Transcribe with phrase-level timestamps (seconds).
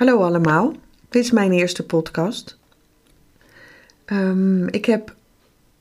[0.00, 0.72] Hallo allemaal,
[1.08, 2.58] dit is mijn eerste podcast.
[4.04, 5.14] Ehm, ik heb,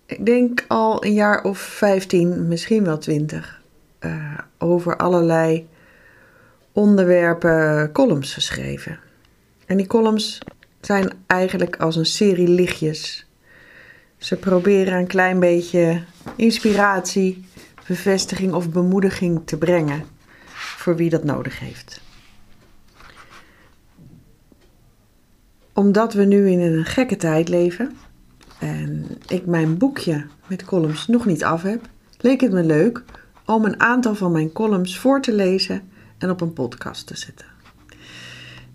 [0.06, 3.62] ik denk al een jaar of 15, misschien wel 20,
[4.00, 5.68] uh, over allerlei
[6.72, 9.00] onderwerpen columns geschreven.
[9.66, 10.40] En die columns
[10.82, 13.26] zijn eigenlijk als een serie lichtjes.
[14.18, 16.04] Ze proberen een klein beetje
[16.36, 17.46] inspiratie,
[17.88, 20.04] bevestiging of bemoediging te brengen
[20.78, 22.08] voor wie dat nodig heeft.
[25.80, 27.92] Omdat we nu in een gekke tijd leven
[28.60, 33.04] en ik mijn boekje met columns nog niet af heb, leek het me leuk
[33.46, 35.82] om een aantal van mijn columns voor te lezen
[36.18, 37.46] en op een podcast te zetten.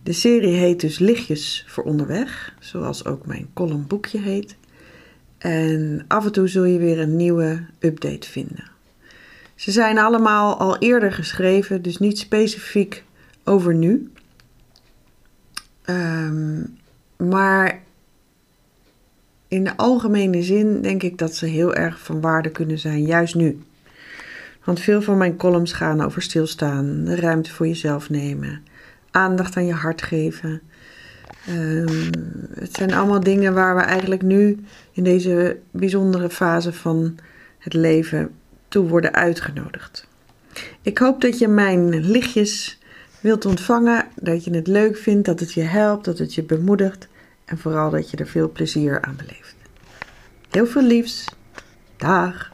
[0.02, 4.56] De serie heet dus Lichtjes voor onderweg, zoals ook mijn columnboekje heet.
[5.38, 8.70] En af en toe zul je weer een nieuwe update vinden.
[9.54, 13.04] Ze zijn allemaal al eerder geschreven, dus niet specifiek
[13.44, 14.10] over nu.
[15.86, 16.82] Um,
[17.16, 17.82] maar
[19.48, 23.34] in de algemene zin denk ik dat ze heel erg van waarde kunnen zijn, juist
[23.34, 23.62] nu.
[24.64, 28.62] Want veel van mijn columns gaan over stilstaan, ruimte voor jezelf nemen,
[29.10, 30.60] aandacht aan je hart geven.
[31.48, 32.10] Um,
[32.54, 37.16] het zijn allemaal dingen waar we eigenlijk nu in deze bijzondere fase van
[37.58, 38.30] het leven
[38.68, 40.08] toe worden uitgenodigd.
[40.82, 42.78] Ik hoop dat je mijn lichtjes
[43.24, 47.08] wilt ontvangen, dat je het leuk vindt, dat het je helpt, dat het je bemoedigt
[47.44, 49.54] en vooral dat je er veel plezier aan beleeft.
[50.50, 51.28] Heel veel liefs.
[51.96, 52.53] Dag.